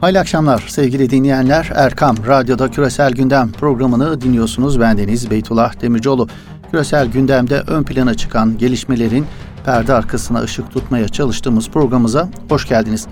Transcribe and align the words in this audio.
Hayırlı 0.00 0.18
akşamlar 0.18 0.64
sevgili 0.68 1.10
dinleyenler. 1.10 1.70
Erkam 1.74 2.16
Radyo'da 2.26 2.70
Küresel 2.70 3.12
Gündem 3.12 3.52
programını 3.52 4.20
dinliyorsunuz. 4.20 4.80
Bendeniz 4.80 5.30
Beytullah 5.30 5.80
Demircioğlu. 5.80 6.28
Küresel 6.70 7.06
gündemde 7.06 7.62
ön 7.66 7.82
plana 7.82 8.14
çıkan 8.14 8.58
gelişmelerin 8.58 9.26
perde 9.64 9.92
arkasına 9.92 10.40
ışık 10.40 10.70
tutmaya 10.70 11.08
çalıştığımız 11.08 11.70
programımıza 11.70 12.28
hoş 12.48 12.68
geldiniz. 12.68 13.06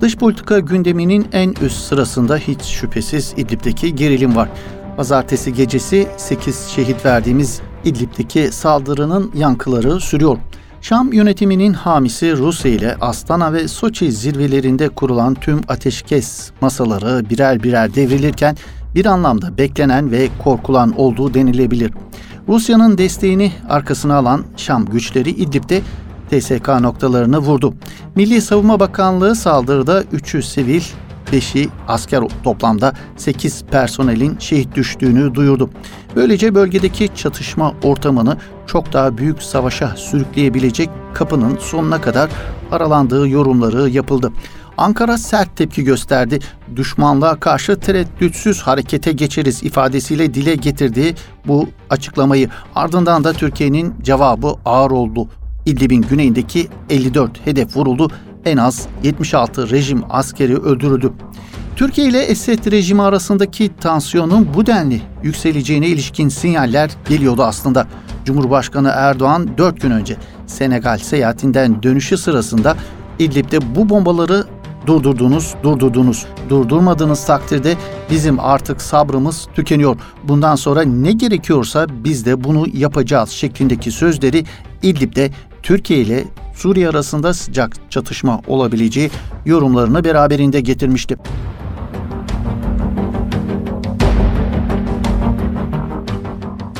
Dış 0.00 0.16
politika 0.16 0.58
gündeminin 0.58 1.28
en 1.32 1.54
üst 1.62 1.78
sırasında 1.78 2.36
hiç 2.36 2.62
şüphesiz 2.62 3.34
İdlib'deki 3.36 3.94
gerilim 3.94 4.36
var. 4.36 4.48
Pazartesi 4.96 5.54
gecesi 5.54 6.08
8 6.16 6.66
şehit 6.66 7.04
verdiğimiz 7.04 7.60
İdlib'deki 7.84 8.52
saldırının 8.52 9.30
yankıları 9.34 10.00
sürüyor. 10.00 10.38
Şam 10.88 11.12
yönetiminin 11.12 11.72
hamisi 11.72 12.36
Rusya 12.36 12.70
ile 12.70 12.96
Astana 13.00 13.52
ve 13.52 13.68
Soçi 13.68 14.12
zirvelerinde 14.12 14.88
kurulan 14.88 15.34
tüm 15.34 15.60
ateşkes 15.68 16.50
masaları 16.60 17.30
birer 17.30 17.62
birer 17.62 17.94
devrilirken 17.94 18.56
bir 18.94 19.06
anlamda 19.06 19.58
beklenen 19.58 20.10
ve 20.10 20.28
korkulan 20.44 20.98
olduğu 20.98 21.34
denilebilir. 21.34 21.92
Rusya'nın 22.48 22.98
desteğini 22.98 23.52
arkasına 23.68 24.16
alan 24.16 24.44
Şam 24.56 24.84
güçleri 24.84 25.30
İdlib'de 25.30 25.82
TSK 26.30 26.68
noktalarını 26.68 27.38
vurdu. 27.38 27.74
Milli 28.14 28.40
Savunma 28.40 28.80
Bakanlığı 28.80 29.34
saldırıda 29.34 30.04
300 30.12 30.48
sivil 30.48 30.82
5'i 31.32 31.68
asker 31.88 32.22
toplamda 32.44 32.92
8 33.16 33.64
personelin 33.64 34.36
şehit 34.38 34.74
düştüğünü 34.74 35.34
duyurdu. 35.34 35.70
Böylece 36.16 36.54
bölgedeki 36.54 37.08
çatışma 37.14 37.74
ortamını 37.82 38.36
çok 38.66 38.92
daha 38.92 39.18
büyük 39.18 39.42
savaşa 39.42 39.96
sürükleyebilecek 39.96 40.90
kapının 41.14 41.56
sonuna 41.56 42.00
kadar 42.00 42.30
aralandığı 42.72 43.28
yorumları 43.28 43.90
yapıldı. 43.90 44.32
Ankara 44.78 45.18
sert 45.18 45.56
tepki 45.56 45.84
gösterdi. 45.84 46.38
Düşmanlığa 46.76 47.40
karşı 47.40 47.80
tereddütsüz 47.80 48.62
harekete 48.62 49.12
geçeriz 49.12 49.62
ifadesiyle 49.62 50.34
dile 50.34 50.54
getirdiği 50.54 51.14
bu 51.46 51.68
açıklamayı. 51.90 52.48
Ardından 52.74 53.24
da 53.24 53.32
Türkiye'nin 53.32 53.94
cevabı 54.02 54.54
ağır 54.64 54.90
oldu. 54.90 55.28
İdlib'in 55.66 56.02
güneyindeki 56.02 56.68
54 56.90 57.46
hedef 57.46 57.76
vuruldu. 57.76 58.10
En 58.44 58.56
az 58.56 58.88
76 59.02 59.70
rejim 59.70 60.02
askeri 60.10 60.56
öldürüldü. 60.56 61.12
Türkiye 61.76 62.08
ile 62.08 62.22
Esed 62.22 62.72
rejimi 62.72 63.02
arasındaki 63.02 63.70
tansiyonun 63.80 64.48
bu 64.54 64.66
denli 64.66 65.02
yükseleceğine 65.22 65.86
ilişkin 65.86 66.28
sinyaller 66.28 66.90
geliyordu 67.08 67.42
aslında. 67.42 67.86
Cumhurbaşkanı 68.24 68.92
Erdoğan 68.94 69.58
4 69.58 69.80
gün 69.80 69.90
önce 69.90 70.16
Senegal 70.46 70.98
seyahatinden 70.98 71.82
dönüşü 71.82 72.18
sırasında 72.18 72.76
İdlib'de 73.18 73.74
bu 73.74 73.88
bombaları 73.88 74.44
durdurdunuz, 74.86 75.54
durdurdunuz. 75.62 76.26
Durdurmadığınız 76.48 77.26
takdirde 77.26 77.76
bizim 78.10 78.40
artık 78.40 78.82
sabrımız 78.82 79.48
tükeniyor. 79.54 79.96
Bundan 80.24 80.56
sonra 80.56 80.82
ne 80.82 81.12
gerekiyorsa 81.12 81.86
biz 81.90 82.26
de 82.26 82.44
bunu 82.44 82.66
yapacağız 82.74 83.30
şeklindeki 83.30 83.90
sözleri 83.90 84.44
İdlib'de 84.82 85.30
Türkiye 85.62 86.00
ile 86.00 86.24
Suriye 86.58 86.88
arasında 86.88 87.34
sıcak 87.34 87.90
çatışma 87.90 88.40
olabileceği 88.46 89.10
yorumlarını 89.46 90.04
beraberinde 90.04 90.60
getirmişti. 90.60 91.16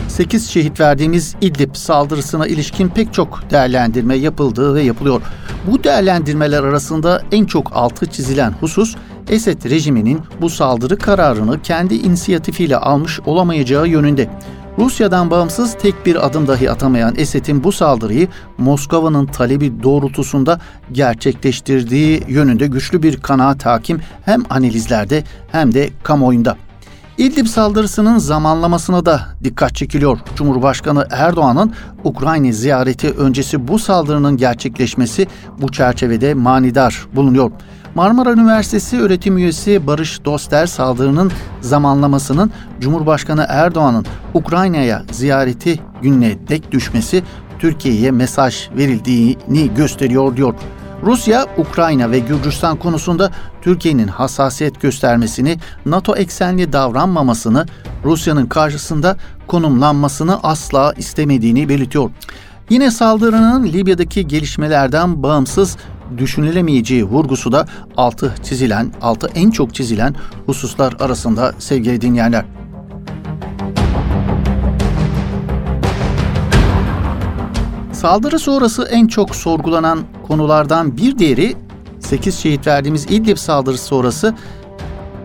8 0.09 0.51
şehit 0.51 0.81
verdiğimiz 0.81 1.37
İdlib 1.41 1.75
saldırısına 1.75 2.47
ilişkin 2.47 2.89
pek 2.89 3.15
çok 3.15 3.51
değerlendirme 3.51 4.15
yapıldı 4.15 4.75
ve 4.75 4.83
yapılıyor. 4.83 5.23
Bu 5.67 5.85
değerlendirmeler 5.85 6.63
arasında 6.63 7.23
en 7.33 7.45
çok 7.45 7.71
altı 7.75 8.07
çizilen 8.07 8.53
husus 8.53 8.97
Esed 9.29 9.71
rejiminin 9.71 10.21
bu 10.41 10.51
saldırı 10.51 10.99
kararını 10.99 11.63
kendi 11.63 11.95
inisiyatifiyle 11.95 12.77
almış 12.77 13.21
olamayacağı 13.27 13.89
yönünde. 13.89 14.31
Rusya'dan 14.79 15.31
bağımsız 15.31 15.75
tek 15.75 16.07
bir 16.07 16.27
adım 16.27 16.49
dahi 16.49 16.71
atamayan 16.71 17.15
Esed'in 17.17 17.65
bu 17.65 17.73
saldırıyı 17.73 18.29
Moskova'nın 18.59 19.27
talebi 19.27 19.83
doğrultusunda 19.83 20.61
gerçekleştirdiği 20.93 22.23
yönünde 22.29 22.67
güçlü 22.67 23.03
bir 23.03 23.17
kanaat 23.17 23.67
hakim 23.67 24.01
hem 24.25 24.43
analizlerde 24.51 25.25
hem 25.53 25.75
de 25.75 25.91
kamuoyunda. 26.03 26.57
İdlib 27.19 27.47
saldırısının 27.47 28.19
zamanlamasına 28.19 29.07
da 29.07 29.21
dikkat 29.45 29.75
çekiliyor. 29.75 30.19
Cumhurbaşkanı 30.37 31.07
Erdoğan'ın 31.11 31.73
Ukrayna 32.05 32.53
ziyareti 32.53 33.11
öncesi 33.11 33.69
bu 33.69 33.79
saldırının 33.79 34.37
gerçekleşmesi 34.37 35.27
bu 35.61 35.73
çerçevede 35.73 36.35
manidar 36.35 37.07
bulunuyor. 37.17 37.51
Marmara 37.99 38.33
Üniversitesi 38.33 39.01
öğretim 39.01 39.39
üyesi 39.39 39.87
Barış 39.87 40.25
Doster 40.25 40.67
saldırının 40.67 41.33
zamanlamasının 41.61 42.51
Cumhurbaşkanı 42.81 43.47
Erdoğan'ın 43.49 44.07
Ukrayna'ya 44.35 45.03
ziyareti 45.13 45.81
gününe 46.03 46.49
dek 46.49 46.73
düşmesi 46.73 47.23
Türkiye'ye 47.59 48.11
mesaj 48.11 48.71
verildiğini 48.77 49.75
gösteriyor 49.75 50.37
diyor. 50.37 50.55
Rusya, 51.03 51.47
Ukrayna 51.57 52.11
ve 52.11 52.19
Gürcistan 52.19 52.79
konusunda 52.79 53.31
Türkiye'nin 53.63 54.09
hassasiyet 54.09 54.81
göstermesini, 54.81 55.59
NATO 55.87 56.17
eksenli 56.17 56.73
davranmamasını, 56.73 57.67
Rusya'nın 58.05 58.47
karşısında 58.47 59.17
konumlanmasını 59.47 60.43
asla 60.43 60.95
istemediğini 60.97 61.69
belirtiyor. 61.69 62.11
Yine 62.71 62.91
saldırının 62.91 63.67
Libya'daki 63.67 64.29
gelişmelerden 64.29 65.23
bağımsız 65.23 65.77
düşünülemeyeceği 66.19 67.05
vurgusu 67.05 67.53
da 67.53 67.67
altı 67.97 68.35
çizilen, 68.43 68.93
altı 69.01 69.29
en 69.35 69.51
çok 69.51 69.75
çizilen 69.75 70.15
hususlar 70.47 70.97
arasında 71.01 71.55
sevgili 71.59 72.01
dinleyenler. 72.01 72.45
Saldırı 77.93 78.39
sonrası 78.39 78.89
en 78.91 79.07
çok 79.07 79.37
sorgulanan 79.37 80.01
konulardan 80.27 80.97
bir 80.97 81.19
diğeri 81.19 81.57
8 82.01 82.39
şehit 82.39 82.67
verdiğimiz 82.67 83.07
İdlib 83.11 83.37
saldırısı 83.37 83.85
sonrası 83.85 84.35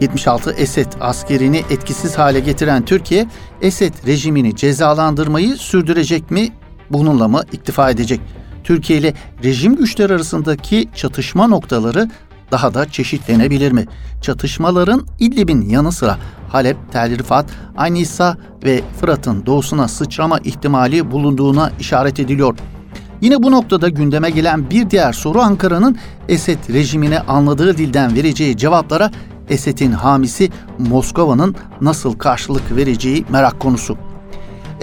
76 0.02 0.52
Esed 0.52 0.94
askerini 1.02 1.58
etkisiz 1.70 2.18
hale 2.18 2.40
getiren 2.40 2.86
Türkiye, 2.86 3.28
Esed 3.62 3.94
rejimini 4.08 4.56
cezalandırmayı 4.56 5.56
sürdürecek 5.56 6.32
mi? 6.32 6.50
Bununla 6.90 7.28
mı 7.28 7.42
iktifa 7.52 7.90
edecek? 7.90 8.22
Türkiye 8.64 9.00
ile 9.00 9.14
rejim 9.44 9.76
güçler 9.76 10.10
arasındaki 10.10 10.90
çatışma 10.96 11.48
noktaları 11.48 12.10
daha 12.52 12.74
da 12.74 12.90
çeşitlenebilir 12.90 13.72
mi? 13.72 13.86
Çatışmaların 14.22 15.08
İdlib'in 15.20 15.62
yanı 15.62 15.92
sıra 15.92 16.18
Halep, 16.50 16.78
Tel 16.92 17.18
Rifat, 17.18 17.46
Aynisa 17.78 18.38
ve 18.64 18.82
Fırat'ın 19.00 19.46
doğusuna 19.46 19.88
sıçrama 19.88 20.40
ihtimali 20.40 21.12
bulunduğuna 21.12 21.72
işaret 21.80 22.20
ediliyor. 22.20 22.56
Yine 23.22 23.44
bu 23.44 23.52
noktada 23.52 23.90
gündeme 23.90 24.30
gelen 24.30 24.70
bir 24.70 24.90
diğer 24.90 25.14
soru 25.14 25.42
Ankara'nın 25.42 25.98
Esed 26.30 26.60
rejimine 26.70 27.20
anladığı 27.20 27.78
dilden 27.78 28.16
vereceği 28.16 28.58
cevaplara 28.58 29.12
Esed'in 29.50 29.92
hamisi 29.92 30.50
Moskova'nın 30.80 31.56
nasıl 31.82 32.14
karşılık 32.14 32.76
vereceği 32.76 33.26
merak 33.30 33.60
konusu. 33.60 33.98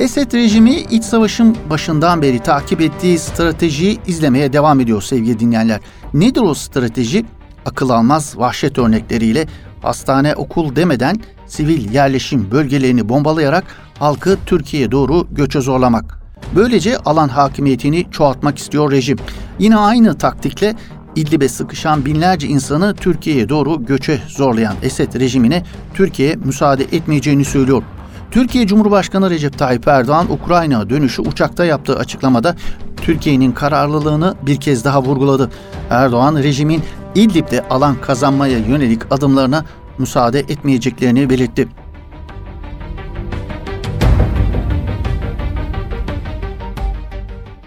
Esed 0.00 0.32
rejimi 0.32 0.74
iç 0.74 1.04
savaşın 1.04 1.56
başından 1.70 2.22
beri 2.22 2.38
takip 2.38 2.80
ettiği 2.80 3.18
stratejiyi 3.18 3.98
izlemeye 4.06 4.52
devam 4.52 4.80
ediyor 4.80 5.02
sevgili 5.02 5.38
dinleyenler. 5.38 5.80
Nedir 6.14 6.40
o 6.40 6.54
strateji? 6.54 7.24
Akıl 7.66 7.90
almaz 7.90 8.38
vahşet 8.38 8.78
örnekleriyle 8.78 9.46
hastane 9.82 10.34
okul 10.34 10.76
demeden 10.76 11.16
sivil 11.46 11.94
yerleşim 11.94 12.50
bölgelerini 12.50 13.08
bombalayarak 13.08 13.64
halkı 13.98 14.38
Türkiye'ye 14.46 14.90
doğru 14.90 15.26
göçe 15.30 15.60
zorlamak. 15.60 16.18
Böylece 16.56 16.98
alan 16.98 17.28
hakimiyetini 17.28 18.06
çoğaltmak 18.10 18.58
istiyor 18.58 18.90
rejim. 18.90 19.18
Yine 19.58 19.76
aynı 19.76 20.18
taktikle 20.18 20.74
İdlib'e 21.16 21.48
sıkışan 21.48 22.04
binlerce 22.04 22.46
insanı 22.46 22.94
Türkiye'ye 22.94 23.48
doğru 23.48 23.86
göçe 23.86 24.20
zorlayan 24.28 24.74
Esed 24.82 25.20
rejimine 25.20 25.62
Türkiye 25.94 26.36
müsaade 26.36 26.84
etmeyeceğini 26.84 27.44
söylüyor. 27.44 27.82
Türkiye 28.30 28.66
Cumhurbaşkanı 28.66 29.30
Recep 29.30 29.58
Tayyip 29.58 29.88
Erdoğan 29.88 30.32
Ukrayna 30.32 30.90
dönüşü 30.90 31.22
uçakta 31.22 31.64
yaptığı 31.64 31.96
açıklamada 31.96 32.56
Türkiye'nin 32.96 33.52
kararlılığını 33.52 34.34
bir 34.42 34.56
kez 34.56 34.84
daha 34.84 35.02
vurguladı. 35.02 35.50
Erdoğan 35.90 36.36
rejimin 36.36 36.82
İdlib'de 37.14 37.68
alan 37.68 38.00
kazanmaya 38.00 38.58
yönelik 38.58 39.12
adımlarına 39.12 39.64
müsaade 39.98 40.40
etmeyeceklerini 40.40 41.30
belirtti. 41.30 41.68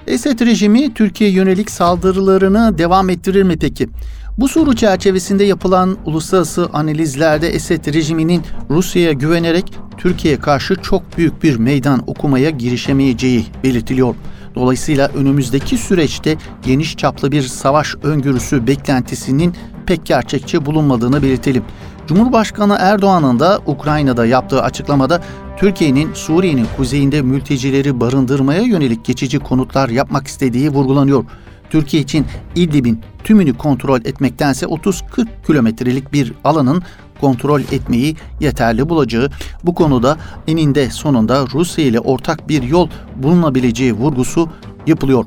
Esed 0.07 0.39
rejimi 0.39 0.93
Türkiye 0.93 1.29
yönelik 1.29 1.71
saldırılarını 1.71 2.77
devam 2.77 3.09
ettirir 3.09 3.43
mi 3.43 3.57
peki? 3.57 3.89
Bu 4.37 4.47
soru 4.47 4.75
çerçevesinde 4.75 5.43
yapılan 5.43 5.97
uluslararası 6.05 6.69
analizlerde 6.73 7.49
Esed 7.49 7.93
rejiminin 7.93 8.41
Rusya'ya 8.69 9.11
güvenerek 9.11 9.73
Türkiye'ye 9.97 10.39
karşı 10.39 10.75
çok 10.75 11.17
büyük 11.17 11.43
bir 11.43 11.55
meydan 11.55 12.03
okumaya 12.07 12.49
girişemeyeceği 12.49 13.45
belirtiliyor. 13.63 14.15
Dolayısıyla 14.55 15.07
önümüzdeki 15.07 15.77
süreçte 15.77 16.37
geniş 16.65 16.97
çaplı 16.97 17.31
bir 17.31 17.41
savaş 17.41 17.95
öngörüsü 18.03 18.67
beklentisinin 18.67 19.55
pek 19.85 20.05
gerçekçi 20.05 20.65
bulunmadığını 20.65 21.23
belirtelim. 21.23 21.63
Cumhurbaşkanı 22.07 22.77
Erdoğan'ın 22.79 23.39
da 23.39 23.59
Ukrayna'da 23.65 24.25
yaptığı 24.25 24.61
açıklamada 24.61 25.21
Türkiye'nin 25.57 26.13
Suriye'nin 26.13 26.67
kuzeyinde 26.77 27.21
mültecileri 27.21 27.99
barındırmaya 27.99 28.61
yönelik 28.61 29.05
geçici 29.05 29.39
konutlar 29.39 29.89
yapmak 29.89 30.27
istediği 30.27 30.69
vurgulanıyor. 30.69 31.25
Türkiye 31.73 32.03
için 32.03 32.25
İdlib'in 32.55 33.01
tümünü 33.23 33.57
kontrol 33.57 33.99
etmektense 33.99 34.65
30-40 34.65 35.27
kilometrelik 35.47 36.13
bir 36.13 36.33
alanın 36.43 36.83
kontrol 37.21 37.61
etmeyi 37.61 38.15
yeterli 38.39 38.89
bulacağı, 38.89 39.29
bu 39.63 39.75
konuda 39.75 40.17
eninde 40.47 40.89
sonunda 40.89 41.45
Rusya 41.53 41.85
ile 41.85 41.99
ortak 41.99 42.49
bir 42.49 42.63
yol 42.63 42.89
bulunabileceği 43.15 43.93
vurgusu 43.93 44.49
yapılıyor. 44.87 45.25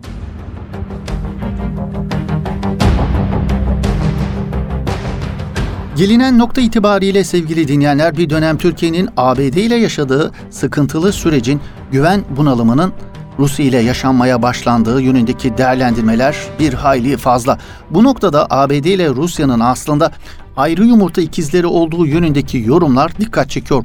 Gelinen 5.97 6.39
nokta 6.39 6.61
itibariyle 6.61 7.25
sevgili 7.25 7.69
dinleyenler 7.69 8.17
bir 8.17 8.31
dönem 8.31 8.59
Türkiye'nin 8.59 9.09
ABD 9.17 9.41
ile 9.41 9.75
yaşadığı 9.77 10.33
sıkıntılı 10.51 11.13
sürecin 11.13 11.61
güven 11.93 12.25
bunalımının 12.37 12.93
Rusya 13.39 13.67
ile 13.67 13.79
yaşanmaya 13.79 14.43
başlandığı 14.43 15.01
yönündeki 15.01 15.59
değerlendirmeler 15.59 16.37
bir 16.61 16.75
hayli 16.75 17.17
fazla. 17.17 17.59
Bu 17.91 18.05
noktada 18.05 18.47
ABD 18.51 18.73
ile 18.73 19.09
Rusya'nın 19.09 19.61
aslında 19.61 20.13
ayrı 20.57 20.85
yumurta 20.85 21.21
ikizleri 21.21 21.67
olduğu 21.67 22.07
yönündeki 22.07 22.59
yorumlar 22.67 23.19
dikkat 23.19 23.51
çekiyor. 23.51 23.85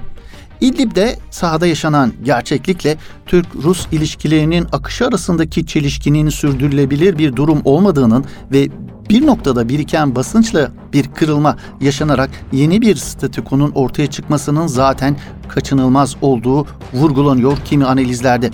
İdlib'de 0.62 1.16
sahada 1.30 1.68
yaşanan 1.68 2.14
gerçeklikle 2.24 2.98
Türk-Rus 3.26 3.88
ilişkilerinin 3.92 4.68
akışı 4.72 5.08
arasındaki 5.08 5.66
çelişkinin 5.66 6.30
sürdürülebilir 6.30 7.18
bir 7.18 7.36
durum 7.36 7.62
olmadığının 7.66 8.26
ve 8.52 8.70
bir 9.12 9.26
noktada 9.26 9.70
biriken 9.70 10.16
basınçla 10.16 10.72
bir 10.94 11.08
kırılma 11.08 11.58
yaşanarak 11.82 12.30
yeni 12.52 12.82
bir 12.82 12.96
statükonun 12.96 13.72
ortaya 13.72 14.08
çıkmasının 14.08 14.68
zaten 14.68 15.18
kaçınılmaz 15.48 16.16
olduğu 16.22 16.68
vurgulanıyor 16.94 17.58
kimi 17.66 17.86
analizlerde. 17.86 18.52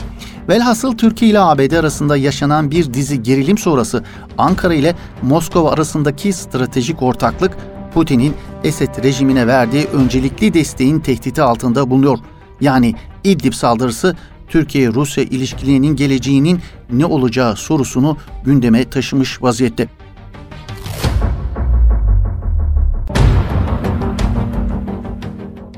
Velhasıl 0.49 0.97
Türkiye 0.97 1.31
ile 1.31 1.39
ABD 1.39 1.71
arasında 1.71 2.17
yaşanan 2.17 2.71
bir 2.71 2.93
dizi 2.93 3.23
gerilim 3.23 3.57
sonrası 3.57 4.03
Ankara 4.37 4.73
ile 4.73 4.95
Moskova 5.21 5.71
arasındaki 5.71 6.33
stratejik 6.33 7.01
ortaklık 7.01 7.57
Putin'in 7.93 8.33
Esed 8.63 9.03
rejimine 9.03 9.47
verdiği 9.47 9.85
öncelikli 9.85 10.53
desteğin 10.53 10.99
tehdidi 10.99 11.41
altında 11.41 11.89
bulunuyor. 11.89 12.17
Yani 12.61 12.95
İdlib 13.23 13.53
saldırısı 13.53 14.15
Türkiye-Rusya 14.47 15.23
ilişkilerinin 15.23 15.95
geleceğinin 15.95 16.59
ne 16.91 17.05
olacağı 17.05 17.55
sorusunu 17.55 18.17
gündeme 18.45 18.89
taşımış 18.89 19.41
vaziyette. 19.43 19.87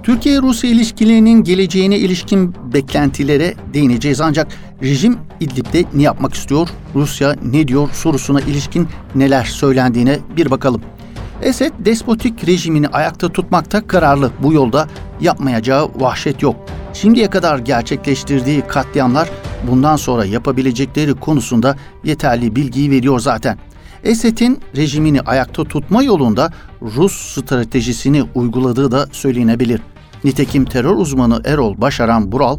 Türkiye-Rusya 0.10 0.70
ilişkilerinin 0.70 1.44
geleceğine 1.44 1.98
ilişkin 1.98 2.56
beklentilere 2.74 3.56
değineceğiz 3.74 4.22
ancak 4.22 4.48
rejim 4.84 5.18
İdlib'de 5.40 5.84
ne 5.94 6.04
yapmak 6.04 6.34
istiyor, 6.34 6.70
Rusya 6.96 7.36
ne 7.44 7.68
diyor 7.68 7.90
sorusuna 7.94 8.42
ilişkin 8.42 8.88
neler 9.16 9.44
söylendiğine 9.44 10.20
bir 10.38 10.52
bakalım. 10.52 10.82
Esed 11.42 11.72
despotik 11.80 12.48
rejimini 12.48 12.88
ayakta 12.88 13.30
tutmakta 13.30 13.88
kararlı. 13.88 14.32
Bu 14.44 14.54
yolda 14.54 14.88
yapmayacağı 15.22 15.90
vahşet 15.96 16.42
yok. 16.42 16.56
Şimdiye 16.94 17.30
kadar 17.30 17.60
gerçekleştirdiği 17.60 18.62
katliamlar 18.62 19.30
bundan 19.68 19.96
sonra 19.96 20.26
yapabilecekleri 20.26 21.14
konusunda 21.14 21.76
yeterli 22.04 22.56
bilgiyi 22.56 22.92
veriyor 22.92 23.20
zaten. 23.20 23.58
Esed'in 24.04 24.60
rejimini 24.76 25.22
ayakta 25.22 25.64
tutma 25.64 26.04
yolunda 26.04 26.54
Rus 26.82 27.14
stratejisini 27.14 28.24
uyguladığı 28.36 28.92
da 28.92 29.08
söylenebilir. 29.12 29.82
Nitekim 30.24 30.66
terör 30.66 30.96
uzmanı 30.96 31.42
Erol 31.46 31.82
Başaran 31.82 32.32
Bural, 32.32 32.58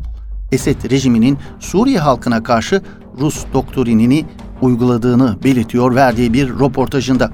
Esed 0.53 0.91
rejiminin 0.91 1.39
Suriye 1.59 1.99
halkına 1.99 2.43
karşı 2.43 2.83
Rus 3.21 3.45
doktrinini 3.55 4.25
uyguladığını 4.61 5.39
belirtiyor 5.45 5.95
verdiği 5.95 6.33
bir 6.33 6.49
röportajında. 6.49 7.31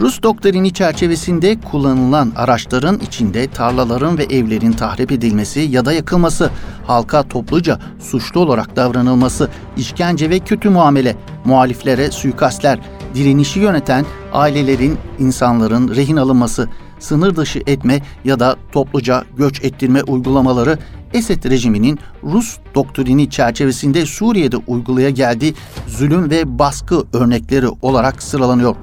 Rus 0.00 0.22
doktrini 0.22 0.72
çerçevesinde 0.72 1.60
kullanılan 1.60 2.32
araçların 2.36 2.98
içinde 2.98 3.46
tarlaların 3.46 4.18
ve 4.18 4.24
evlerin 4.24 4.72
tahrip 4.72 5.12
edilmesi 5.12 5.60
ya 5.60 5.84
da 5.84 5.92
yakılması, 5.92 6.50
halka 6.86 7.22
topluca 7.22 7.78
suçlu 8.00 8.40
olarak 8.40 8.76
davranılması, 8.76 9.48
işkence 9.76 10.30
ve 10.30 10.38
kötü 10.38 10.70
muamele, 10.70 11.16
muhaliflere 11.44 12.10
suikastler, 12.10 12.78
direnişi 13.14 13.60
yöneten 13.60 14.04
ailelerin, 14.32 14.98
insanların 15.18 15.94
rehin 15.96 16.16
alınması, 16.16 16.68
sınır 16.98 17.36
dışı 17.36 17.62
etme 17.66 18.00
ya 18.24 18.40
da 18.40 18.56
topluca 18.72 19.24
göç 19.38 19.64
ettirme 19.64 20.02
uygulamaları 20.02 20.78
Esed 21.12 21.44
rejiminin 21.44 21.98
Rus 22.24 22.56
doktrini 22.74 23.30
çerçevesinde 23.30 24.06
Suriye'de 24.06 24.56
uygulaya 24.56 25.10
geldiği 25.10 25.54
zulüm 25.86 26.30
ve 26.30 26.58
baskı 26.58 27.04
örnekleri 27.12 27.68
olarak 27.82 28.22
sıralanıyor. 28.22 28.76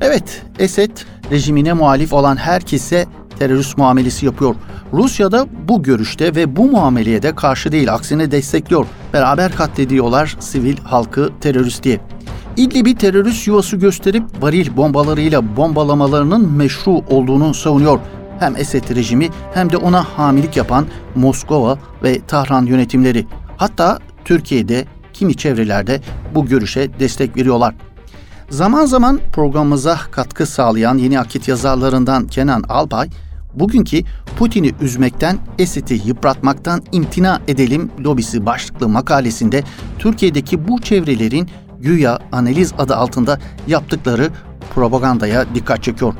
Evet, 0.00 0.42
Esed 0.58 0.90
rejimine 1.30 1.72
muhalif 1.72 2.12
olan 2.12 2.36
herkese 2.36 3.06
terörist 3.38 3.78
muamelesi 3.78 4.26
yapıyor. 4.26 4.54
Rusya 4.92 5.32
da 5.32 5.46
bu 5.68 5.82
görüşte 5.82 6.34
ve 6.34 6.56
bu 6.56 6.70
muameleye 6.70 7.22
de 7.22 7.34
karşı 7.34 7.72
değil, 7.72 7.94
aksine 7.94 8.30
destekliyor. 8.30 8.86
Beraber 9.12 9.52
katlediyorlar 9.52 10.36
sivil 10.40 10.76
halkı 10.78 11.30
terörist 11.40 11.82
diye. 11.82 12.00
İdlib'i 12.56 12.94
terörist 12.94 13.46
yuvası 13.46 13.76
gösterip 13.76 14.24
varil 14.40 14.76
bombalarıyla 14.76 15.56
bombalamalarının 15.56 16.52
meşru 16.52 16.90
olduğunu 16.90 17.54
savunuyor. 17.54 17.98
Hem 18.38 18.56
Esed 18.56 18.96
rejimi 18.96 19.28
hem 19.54 19.72
de 19.72 19.76
ona 19.76 20.04
hamilik 20.04 20.56
yapan 20.56 20.86
Moskova 21.14 21.78
ve 22.02 22.20
Tahran 22.20 22.66
yönetimleri. 22.66 23.26
Hatta 23.56 23.98
Türkiye'de 24.24 24.84
kimi 25.12 25.36
çevrelerde 25.36 26.00
bu 26.34 26.46
görüşe 26.46 26.98
destek 27.00 27.36
veriyorlar. 27.36 27.74
Zaman 28.50 28.84
zaman 28.84 29.20
programımıza 29.32 29.98
katkı 30.10 30.46
sağlayan 30.46 30.98
yeni 30.98 31.20
akit 31.20 31.48
yazarlarından 31.48 32.26
Kenan 32.26 32.62
Alpay, 32.68 33.08
bugünkü 33.54 34.02
Putin'i 34.38 34.72
üzmekten, 34.80 35.38
Esed'i 35.58 36.08
yıpratmaktan 36.08 36.82
imtina 36.92 37.40
edelim 37.48 37.90
lobisi 38.04 38.46
başlıklı 38.46 38.88
makalesinde 38.88 39.62
Türkiye'deki 39.98 40.68
bu 40.68 40.80
çevrelerin 40.80 41.48
güya 41.80 42.18
analiz 42.32 42.72
adı 42.78 42.96
altında 42.96 43.38
yaptıkları 43.66 44.30
propagandaya 44.74 45.54
dikkat 45.54 45.82
çekiyor. 45.82 46.14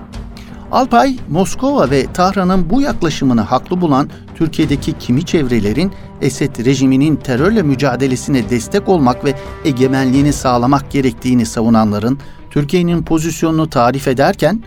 Alpay, 0.73 1.17
Moskova 1.29 1.91
ve 1.91 2.13
Tahran'ın 2.13 2.71
bu 2.71 2.83
yaklaşımını 2.83 3.41
haklı 3.41 3.81
bulan 3.81 4.11
Türkiye'deki 4.35 4.93
kimi 4.93 5.25
çevrelerin 5.25 5.93
Esed 6.21 6.65
rejiminin 6.65 7.17
terörle 7.17 7.63
mücadelesine 7.63 8.51
destek 8.51 8.89
olmak 8.89 9.25
ve 9.25 9.35
egemenliğini 9.65 10.33
sağlamak 10.33 10.91
gerektiğini 10.91 11.47
savunanların 11.47 12.19
Türkiye'nin 12.51 13.03
pozisyonunu 13.03 13.71
tarif 13.71 14.09
ederken 14.09 14.63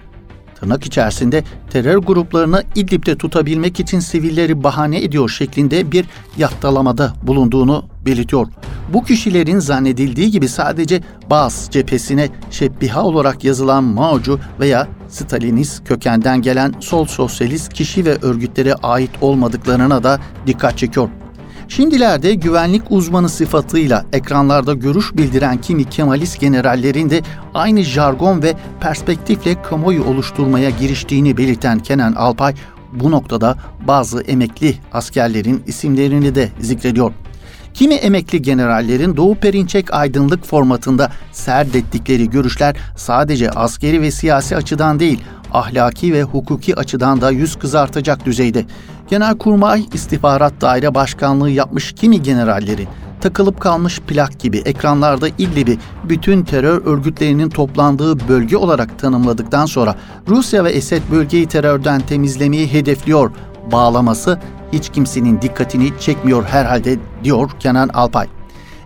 tırnak 0.59 0.85
içerisinde 0.85 1.43
terör 1.69 1.97
gruplarını 1.97 2.63
İdlib'de 2.75 3.17
tutabilmek 3.17 3.79
için 3.79 3.99
sivilleri 3.99 4.63
bahane 4.63 5.03
ediyor 5.03 5.29
şeklinde 5.29 5.91
bir 5.91 6.05
yaftalamada 6.37 7.13
bulunduğunu 7.23 7.85
belirtiyor. 8.05 8.47
Bu 8.93 9.03
kişilerin 9.03 9.59
zannedildiği 9.59 10.31
gibi 10.31 10.47
sadece 10.47 11.01
Bağız 11.29 11.67
cephesine 11.71 12.29
şebbiha 12.51 13.03
olarak 13.03 13.43
yazılan 13.43 13.83
Mao'cu 13.83 14.39
veya 14.59 14.87
Stalinist 15.09 15.87
kökenden 15.87 16.41
gelen 16.41 16.73
sol 16.79 17.05
sosyalist 17.05 17.73
kişi 17.73 18.05
ve 18.05 18.17
örgütlere 18.21 18.73
ait 18.73 19.11
olmadıklarına 19.21 20.03
da 20.03 20.19
dikkat 20.47 20.77
çekiyor. 20.77 21.09
Şimdilerde 21.69 22.33
güvenlik 22.33 22.81
uzmanı 22.89 23.29
sıfatıyla 23.29 24.05
ekranlarda 24.13 24.73
görüş 24.73 25.13
bildiren 25.13 25.61
kimi 25.61 25.85
Kemalist 25.85 26.39
generallerin 26.39 27.09
de 27.09 27.21
aynı 27.53 27.83
jargon 27.83 28.43
ve 28.43 28.53
perspektifle 28.79 29.61
kamuoyu 29.61 30.03
oluşturmaya 30.03 30.69
giriştiğini 30.69 31.37
belirten 31.37 31.79
Kenan 31.79 32.13
Alpay 32.13 32.53
bu 32.93 33.11
noktada 33.11 33.57
bazı 33.87 34.21
emekli 34.21 34.75
askerlerin 34.93 35.63
isimlerini 35.67 36.35
de 36.35 36.49
zikrediyor. 36.59 37.11
Kimi 37.73 37.93
emekli 37.93 38.41
generallerin 38.41 39.17
Doğu 39.17 39.35
Perinçek 39.35 39.93
aydınlık 39.93 40.45
formatında 40.45 41.11
serdettikleri 41.31 42.29
görüşler 42.29 42.75
sadece 42.95 43.49
askeri 43.49 44.01
ve 44.01 44.11
siyasi 44.11 44.55
açıdan 44.55 44.99
değil, 44.99 45.19
ahlaki 45.53 46.13
ve 46.13 46.23
hukuki 46.23 46.75
açıdan 46.75 47.21
da 47.21 47.31
yüz 47.31 47.55
kızartacak 47.55 48.25
düzeyde. 48.25 48.65
Genelkurmay 49.09 49.85
İstihbarat 49.93 50.61
Daire 50.61 50.95
Başkanlığı 50.95 51.49
yapmış 51.49 51.91
kimi 51.91 52.21
generalleri 52.21 52.87
takılıp 53.21 53.59
kalmış 53.59 53.99
plak 53.99 54.39
gibi 54.39 54.57
ekranlarda 54.57 55.27
İdlib'i 55.27 55.77
bütün 56.03 56.43
terör 56.43 56.85
örgütlerinin 56.85 57.49
toplandığı 57.49 58.27
bölge 58.27 58.57
olarak 58.57 58.99
tanımladıktan 58.99 59.65
sonra 59.65 59.95
Rusya 60.27 60.63
ve 60.63 60.71
Esed 60.71 61.01
bölgeyi 61.11 61.47
terörden 61.47 62.01
temizlemeyi 62.01 62.73
hedefliyor 62.73 63.31
bağlaması 63.71 64.39
hiç 64.73 64.89
kimsenin 64.89 65.41
dikkatini 65.41 65.93
çekmiyor 65.99 66.43
herhalde 66.43 66.99
diyor 67.23 67.49
Kenan 67.59 67.89
Alpay. 67.89 68.38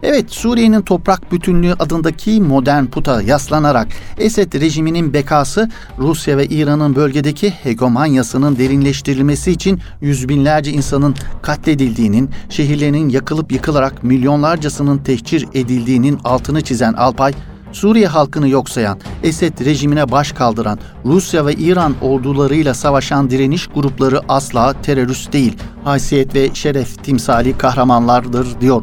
Evet 0.03 0.31
Suriye'nin 0.31 0.81
toprak 0.81 1.31
bütünlüğü 1.31 1.73
adındaki 1.73 2.41
modern 2.41 2.85
puta 2.85 3.21
yaslanarak 3.21 3.87
Esed 4.17 4.53
rejiminin 4.53 5.13
bekası 5.13 5.69
Rusya 5.99 6.37
ve 6.37 6.45
İran'ın 6.45 6.95
bölgedeki 6.95 7.49
hegemonyasının 7.49 8.57
derinleştirilmesi 8.57 9.51
için 9.51 9.79
yüz 10.01 10.29
binlerce 10.29 10.71
insanın 10.71 11.15
katledildiğinin, 11.41 12.29
şehirlerinin 12.49 13.09
yakılıp 13.09 13.51
yıkılarak 13.51 14.03
milyonlarcasının 14.03 14.97
tehcir 14.97 15.47
edildiğinin 15.53 16.19
altını 16.23 16.61
çizen 16.61 16.93
Alpay, 16.93 17.33
Suriye 17.73 18.07
halkını 18.07 18.47
yok 18.47 18.69
sayan, 18.69 18.99
Esed 19.23 19.65
rejimine 19.65 20.11
baş 20.11 20.31
kaldıran, 20.31 20.79
Rusya 21.05 21.45
ve 21.45 21.53
İran 21.53 21.95
ordularıyla 22.01 22.73
savaşan 22.73 23.29
direniş 23.29 23.67
grupları 23.67 24.21
asla 24.29 24.81
terörist 24.81 25.33
değil, 25.33 25.57
haysiyet 25.83 26.35
ve 26.35 26.49
şeref 26.53 27.03
timsali 27.03 27.57
kahramanlardır 27.57 28.61
diyor. 28.61 28.81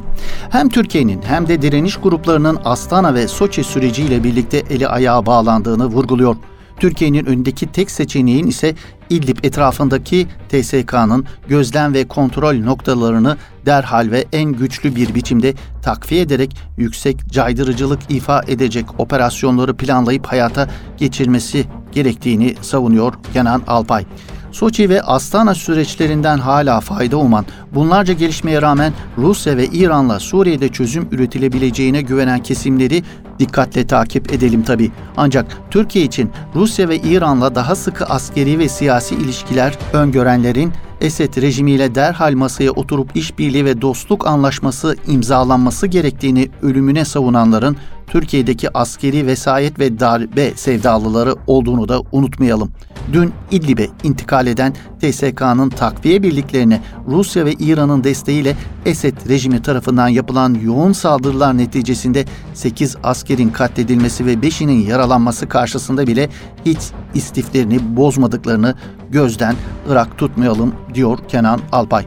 Hem 0.50 0.68
Türkiye'nin 0.68 1.22
hem 1.22 1.48
de 1.48 1.62
direniş 1.62 1.96
gruplarının 1.96 2.58
Astana 2.64 3.14
ve 3.14 3.28
Soçi 3.28 3.64
süreciyle 3.64 4.24
birlikte 4.24 4.62
eli 4.70 4.88
ayağa 4.88 5.26
bağlandığını 5.26 5.86
vurguluyor. 5.86 6.36
Türkiye'nin 6.80 7.26
önündeki 7.26 7.72
tek 7.72 7.90
seçeneğin 7.90 8.46
ise 8.46 8.74
İdlib 9.10 9.44
etrafındaki 9.44 10.26
TSK'nın 10.48 11.26
gözlem 11.48 11.94
ve 11.94 12.08
kontrol 12.08 12.54
noktalarını 12.54 13.36
derhal 13.66 14.10
ve 14.10 14.24
en 14.32 14.52
güçlü 14.52 14.96
bir 14.96 15.14
biçimde 15.14 15.54
takviye 15.82 16.20
ederek 16.20 16.56
yüksek 16.76 17.26
caydırıcılık 17.28 18.00
ifa 18.08 18.42
edecek 18.48 19.00
operasyonları 19.00 19.76
planlayıp 19.76 20.26
hayata 20.26 20.68
geçirmesi 20.96 21.66
gerektiğini 21.92 22.54
savunuyor 22.60 23.12
Kenan 23.32 23.62
Alpay. 23.66 24.04
Soçi 24.52 24.88
ve 24.88 25.02
Astana 25.02 25.54
süreçlerinden 25.54 26.38
hala 26.38 26.80
fayda 26.80 27.16
uman, 27.16 27.46
bunlarca 27.74 28.14
gelişmeye 28.14 28.62
rağmen 28.62 28.92
Rusya 29.18 29.56
ve 29.56 29.66
İran'la 29.66 30.20
Suriye'de 30.20 30.68
çözüm 30.68 31.08
üretilebileceğine 31.10 32.02
güvenen 32.02 32.42
kesimleri 32.42 33.02
dikkatle 33.38 33.86
takip 33.86 34.32
edelim 34.32 34.62
tabi. 34.62 34.90
Ancak 35.16 35.46
Türkiye 35.70 36.04
için 36.04 36.30
Rusya 36.54 36.88
ve 36.88 36.96
İran'la 36.96 37.54
daha 37.54 37.74
sıkı 37.74 38.04
askeri 38.04 38.58
ve 38.58 38.68
siyasi 38.68 39.14
ilişkiler 39.14 39.78
öngörenlerin 39.92 40.72
Esed 41.00 41.36
rejimiyle 41.42 41.94
derhal 41.94 42.34
masaya 42.34 42.70
oturup 42.70 43.16
işbirliği 43.16 43.64
ve 43.64 43.80
dostluk 43.80 44.26
anlaşması 44.26 44.96
imzalanması 45.06 45.86
gerektiğini 45.86 46.48
ölümüne 46.62 47.04
savunanların 47.04 47.76
Türkiye'deki 48.06 48.76
askeri 48.76 49.26
vesayet 49.26 49.78
ve 49.78 50.00
darbe 50.00 50.52
sevdalıları 50.56 51.34
olduğunu 51.46 51.88
da 51.88 52.02
unutmayalım. 52.12 52.72
Dün 53.12 53.32
İdlib'e 53.50 53.88
intikal 54.02 54.46
eden 54.46 54.74
TSK'nın 55.00 55.68
takviye 55.70 56.22
birliklerine 56.22 56.82
Rusya 57.08 57.44
ve 57.44 57.52
İran'ın 57.52 58.04
desteğiyle 58.04 58.56
Esed 58.86 59.28
rejimi 59.28 59.62
tarafından 59.62 60.08
yapılan 60.08 60.54
yoğun 60.54 60.92
saldırılar 60.92 61.58
neticesinde 61.58 62.24
8 62.54 62.96
askerin 63.02 63.50
katledilmesi 63.50 64.26
ve 64.26 64.34
5'inin 64.34 64.86
yaralanması 64.86 65.48
karşısında 65.48 66.06
bile 66.06 66.28
hiç 66.64 66.78
istiflerini 67.14 67.96
bozmadıklarını 67.96 68.74
gözden 69.10 69.54
ırak 69.90 70.18
tutmayalım 70.18 70.74
diyor 70.94 71.18
Kenan 71.28 71.60
Alpay. 71.72 72.06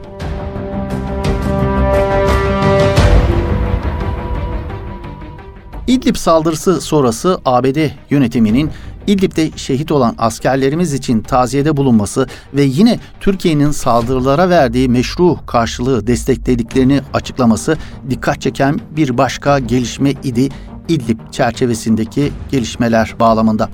İdlib 5.86 6.16
saldırısı 6.16 6.80
sonrası 6.80 7.40
ABD 7.44 7.76
yönetiminin 8.10 8.70
İdlib'de 9.06 9.50
şehit 9.56 9.92
olan 9.92 10.14
askerlerimiz 10.18 10.92
için 10.92 11.20
taziyede 11.20 11.76
bulunması 11.76 12.26
ve 12.54 12.62
yine 12.62 12.98
Türkiye'nin 13.20 13.70
saldırılara 13.70 14.48
verdiği 14.48 14.88
meşru 14.88 15.38
karşılığı 15.46 16.06
desteklediklerini 16.06 17.00
açıklaması 17.14 17.76
dikkat 18.10 18.40
çeken 18.40 18.80
bir 18.96 19.18
başka 19.18 19.58
gelişme 19.58 20.10
idi 20.10 20.48
İdlib 20.88 21.18
çerçevesindeki 21.32 22.32
gelişmeler 22.50 23.14
bağlamında. 23.20 23.68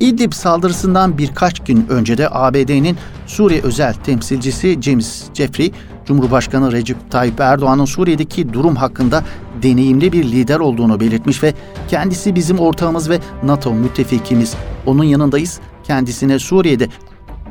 İdlib 0.00 0.32
saldırısından 0.32 1.18
birkaç 1.18 1.60
gün 1.60 1.86
önce 1.88 2.18
de 2.18 2.28
ABD'nin 2.30 2.96
Suriye 3.26 3.62
özel 3.62 3.94
temsilcisi 3.94 4.78
James 4.82 5.24
Jeffrey, 5.34 5.72
Cumhurbaşkanı 6.06 6.72
Recep 6.72 7.10
Tayyip 7.10 7.40
Erdoğan'ın 7.40 7.84
Suriye'deki 7.84 8.52
durum 8.52 8.76
hakkında 8.76 9.24
deneyimli 9.62 10.12
bir 10.12 10.24
lider 10.24 10.60
olduğunu 10.60 11.00
belirtmiş 11.00 11.42
ve 11.42 11.54
kendisi 11.88 12.34
bizim 12.34 12.58
ortağımız 12.58 13.10
ve 13.10 13.18
NATO 13.42 13.74
müttefikimiz. 13.74 14.54
Onun 14.86 15.04
yanındayız. 15.04 15.60
Kendisine 15.84 16.38
Suriye'de 16.38 16.88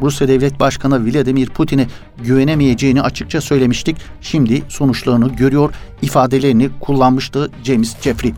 Rusya 0.02 0.28
Devlet 0.28 0.60
Başkanı 0.60 1.06
Vladimir 1.06 1.50
Putin'e 1.50 1.88
güvenemeyeceğini 2.24 3.02
açıkça 3.02 3.42
söylemiştik. 3.42 3.98
Şimdi 4.22 4.64
sonuçlarını 4.68 5.30
görüyor 5.30 5.74
ifadelerini 6.02 6.70
kullanmıştı 6.80 7.52
James 7.64 8.02
Jeffrey. 8.02 8.34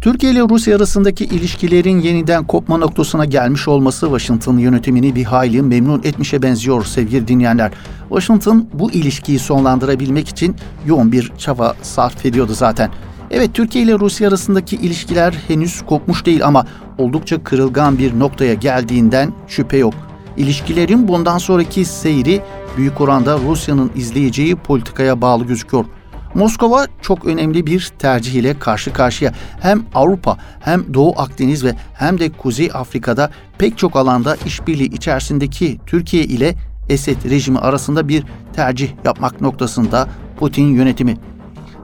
Türkiye 0.00 0.32
ile 0.32 0.40
Rusya 0.40 0.76
arasındaki 0.76 1.24
ilişkilerin 1.24 2.00
yeniden 2.00 2.46
kopma 2.46 2.76
noktasına 2.76 3.24
gelmiş 3.24 3.68
olması 3.68 4.06
Washington 4.06 4.58
yönetimini 4.58 5.14
bir 5.14 5.24
hayli 5.24 5.62
memnun 5.62 6.00
etmişe 6.04 6.42
benziyor 6.42 6.84
sevgili 6.84 7.28
dinleyenler. 7.28 7.72
Washington 8.08 8.68
bu 8.72 8.92
ilişkiyi 8.92 9.38
sonlandırabilmek 9.38 10.28
için 10.28 10.56
yoğun 10.86 11.12
bir 11.12 11.32
çaba 11.38 11.74
sarf 11.82 12.26
ediyordu 12.26 12.52
zaten. 12.54 12.90
Evet 13.30 13.54
Türkiye 13.54 13.84
ile 13.84 13.98
Rusya 13.98 14.28
arasındaki 14.28 14.76
ilişkiler 14.76 15.34
henüz 15.48 15.82
kopmuş 15.86 16.26
değil 16.26 16.46
ama 16.46 16.66
oldukça 16.98 17.44
kırılgan 17.44 17.98
bir 17.98 18.18
noktaya 18.18 18.54
geldiğinden 18.54 19.32
şüphe 19.48 19.76
yok. 19.76 19.94
İlişkilerin 20.36 21.08
bundan 21.08 21.38
sonraki 21.38 21.84
seyri 21.84 22.42
büyük 22.76 23.00
oranda 23.00 23.38
Rusya'nın 23.38 23.90
izleyeceği 23.94 24.56
politikaya 24.56 25.20
bağlı 25.20 25.44
gözüküyor. 25.44 25.84
Moskova 26.34 26.86
çok 27.02 27.24
önemli 27.24 27.66
bir 27.66 27.92
tercih 27.98 28.34
ile 28.34 28.58
karşı 28.58 28.92
karşıya. 28.92 29.32
Hem 29.60 29.82
Avrupa 29.94 30.36
hem 30.60 30.94
Doğu 30.94 31.14
Akdeniz 31.16 31.64
ve 31.64 31.74
hem 31.94 32.18
de 32.18 32.32
Kuzey 32.32 32.70
Afrika'da 32.74 33.30
pek 33.58 33.78
çok 33.78 33.96
alanda 33.96 34.36
işbirliği 34.46 34.94
içerisindeki 34.94 35.80
Türkiye 35.86 36.24
ile 36.24 36.54
Esed 36.88 37.30
rejimi 37.30 37.58
arasında 37.58 38.08
bir 38.08 38.24
tercih 38.52 38.90
yapmak 39.04 39.40
noktasında 39.40 40.08
Putin 40.38 40.74
yönetimi. 40.74 41.16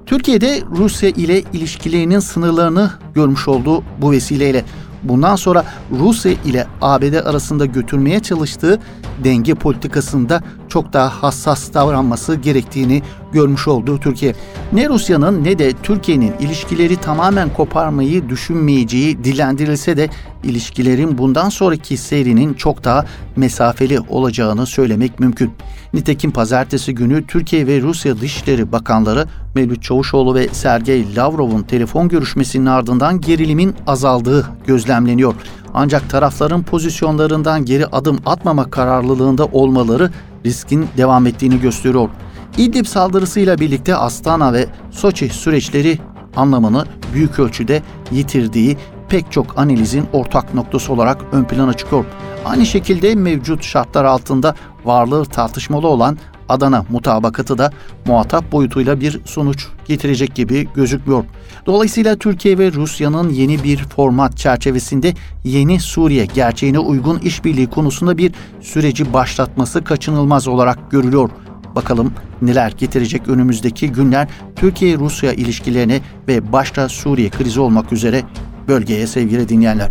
Türkiye'de 0.07 0.63
Rusya 0.71 1.09
ile 1.09 1.41
ilişkilerinin 1.53 2.19
sınırlarını 2.19 2.91
görmüş 3.15 3.49
olduğu 3.49 3.83
bu 3.99 4.11
vesileyle. 4.13 4.65
Bundan 5.03 5.37
sonra 5.37 5.65
Rusya 6.01 6.33
ile 6.33 6.67
ABD 6.81 7.15
arasında 7.27 7.67
götürmeye 7.67 8.21
çalıştığı 8.21 8.81
denge 9.25 9.54
politikasında 9.54 10.42
çok 10.68 10.92
daha 10.92 11.08
hassas 11.08 11.75
davranması 11.75 12.35
gerektiğini 12.35 13.02
görmüş 13.32 13.68
olduğu 13.68 14.00
Türkiye. 14.00 14.35
Ne 14.73 14.88
Rusya'nın 14.88 15.44
ne 15.44 15.58
de 15.58 15.73
Türkiye'nin 15.82 16.32
ilişkileri 16.40 16.96
tamamen 16.96 17.49
koparmayı 17.54 18.28
düşünmeyeceği 18.28 19.25
dilendirilse 19.25 19.96
de 19.96 20.08
ilişkilerin 20.44 21.18
bundan 21.18 21.49
sonraki 21.49 21.96
seyrinin 21.96 22.54
çok 22.54 22.85
daha 22.85 23.04
mesafeli 23.37 24.00
olacağını 24.00 24.66
söylemek 24.66 25.20
mümkün. 25.20 25.52
Nitekim 25.94 26.30
pazartesi 26.30 26.94
günü 26.94 27.26
Türkiye 27.26 27.66
ve 27.66 27.80
Rusya 27.80 28.20
Dışişleri 28.20 28.73
Bakanları 28.73 29.26
Mevlüt 29.54 29.82
Çavuşoğlu 29.82 30.35
ve 30.35 30.49
Sergey 30.49 31.06
Lavrov'un 31.16 31.62
telefon 31.62 32.08
görüşmesinin 32.08 32.66
ardından 32.66 33.20
gerilimin 33.20 33.75
azaldığı 33.87 34.46
gözlemleniyor. 34.66 35.35
Ancak 35.78 36.11
tarafların 36.11 36.62
pozisyonlarından 36.62 37.64
geri 37.64 37.87
adım 37.87 38.18
atmama 38.26 38.71
kararlılığında 38.71 39.45
olmaları 39.45 40.11
riskin 40.45 40.88
devam 40.97 41.26
ettiğini 41.26 41.61
gösteriyor. 41.61 42.09
İdlib 42.56 42.87
saldırısıyla 42.87 43.59
birlikte 43.59 43.97
Astana 43.97 44.52
ve 44.52 44.66
Soçi 44.90 45.28
süreçleri 45.28 45.99
anlamını 46.37 46.85
büyük 47.14 47.38
ölçüde 47.38 47.83
yitirdiği 48.11 48.76
pek 49.09 49.33
çok 49.33 49.59
analizin 49.59 50.06
ortak 50.12 50.54
noktası 50.54 50.92
olarak 50.92 51.21
ön 51.33 51.45
plana 51.45 51.73
çıkıyor. 51.73 52.04
Aynı 52.45 52.66
şekilde 52.66 53.14
mevcut 53.14 53.62
şartlar 53.62 54.04
altında 54.04 54.54
varlığı 54.85 55.25
tartışmalı 55.25 55.88
olan 55.88 56.18
Adana 56.49 56.85
mutabakatı 56.91 57.59
da 57.59 57.71
muhatap 58.07 58.53
boyutuyla 58.53 59.00
bir 59.00 59.21
sonuç 59.25 59.67
getirecek 59.85 60.35
gibi 60.35 60.69
gözükmüyor. 60.75 61.25
Dolayısıyla 61.67 62.17
Türkiye 62.17 62.59
ve 62.59 62.73
Rusya'nın 62.73 63.31
yeni 63.31 63.65
bir 63.65 63.79
format 63.79 64.37
çerçevesinde 64.37 65.15
yeni 65.45 65.81
Suriye 65.81 66.25
gerçeğine 66.25 66.79
uygun 66.79 67.19
işbirliği 67.19 67.67
konusunda 67.67 68.19
bir 68.19 68.33
süreci 68.61 69.12
başlatması 69.12 69.85
kaçınılmaz 69.85 70.49
olarak 70.49 70.91
görülüyor. 70.91 71.31
Bakalım 71.75 72.12
neler 72.43 72.75
getirecek 72.79 73.29
önümüzdeki 73.29 73.93
günler 73.93 74.29
Türkiye-Rusya 74.57 75.33
ilişkilerine 75.33 76.00
ve 76.29 76.53
başta 76.53 76.88
Suriye 76.88 77.31
krizi 77.31 77.61
olmak 77.61 77.93
üzere 77.93 78.23
bölgeye 78.69 79.07
sevgili 79.07 79.49
dinleyenler. 79.49 79.91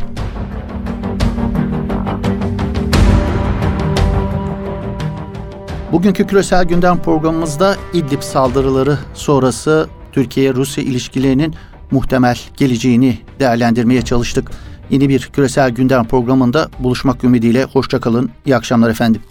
Bugünkü 5.96 6.28
küresel 6.28 6.66
gündem 6.66 7.02
programımızda 7.02 7.75
İdlib 7.94 8.22
saldırıları 8.22 8.98
sonrası 9.14 9.88
Türkiye-Rusya 10.12 10.84
ilişkilerinin 10.84 11.56
muhtemel 11.92 12.38
geleceğini 12.58 13.18
değerlendirmeye 13.40 14.02
çalıştık. 14.02 14.52
Yeni 14.90 15.10
bir 15.10 15.30
küresel 15.34 15.70
gündem 15.70 16.04
programında 16.04 16.70
buluşmak 16.80 17.24
ümidiyle 17.24 17.64
hoşçakalın. 17.64 18.30
İyi 18.46 18.56
akşamlar 18.56 18.90
efendim. 18.90 19.22